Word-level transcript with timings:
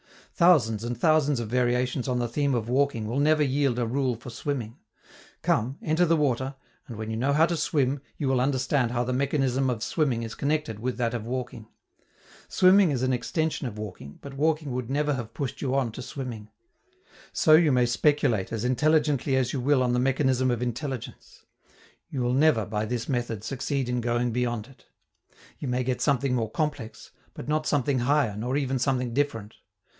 Thousands 0.33 0.83
and 0.83 0.97
thousands 0.97 1.39
of 1.39 1.49
variations 1.49 2.07
on 2.07 2.17
the 2.17 2.27
theme 2.27 2.55
of 2.55 2.67
walking 2.67 3.05
will 3.05 3.19
never 3.19 3.43
yield 3.43 3.77
a 3.77 3.85
rule 3.85 4.15
for 4.15 4.31
swimming: 4.31 4.79
come, 5.43 5.77
enter 5.83 6.03
the 6.05 6.15
water, 6.15 6.55
and 6.87 6.97
when 6.97 7.11
you 7.11 7.15
know 7.17 7.33
how 7.33 7.45
to 7.45 7.55
swim, 7.55 8.01
you 8.17 8.27
will 8.27 8.41
understand 8.41 8.89
how 8.89 9.03
the 9.03 9.13
mechanism 9.13 9.69
of 9.69 9.83
swimming 9.83 10.23
is 10.23 10.33
connected 10.33 10.79
with 10.79 10.97
that 10.97 11.13
of 11.13 11.25
walking. 11.27 11.67
Swimming 12.47 12.89
is 12.89 13.03
an 13.03 13.13
extension 13.13 13.67
of 13.67 13.77
walking, 13.77 14.17
but 14.23 14.33
walking 14.33 14.71
would 14.71 14.89
never 14.89 15.13
have 15.13 15.35
pushed 15.35 15.61
you 15.61 15.75
on 15.75 15.91
to 15.91 16.01
swimming. 16.01 16.49
So 17.31 17.53
you 17.53 17.71
may 17.71 17.85
speculate 17.85 18.51
as 18.51 18.65
intelligently 18.65 19.35
as 19.35 19.53
you 19.53 19.61
will 19.61 19.83
on 19.83 19.93
the 19.93 19.99
mechanism 19.99 20.49
of 20.49 20.63
intelligence; 20.63 21.45
you 22.09 22.23
will 22.23 22.33
never, 22.33 22.65
by 22.65 22.85
this 22.85 23.07
method, 23.07 23.43
succeed 23.43 23.87
in 23.87 24.01
going 24.01 24.31
beyond 24.31 24.65
it. 24.65 24.87
You 25.59 25.67
may 25.67 25.83
get 25.83 26.01
something 26.01 26.33
more 26.33 26.49
complex, 26.49 27.11
but 27.35 27.47
not 27.47 27.67
something 27.67 27.99
higher 27.99 28.35
nor 28.35 28.57
even 28.57 28.79
something 28.79 29.13
different. 29.13 29.57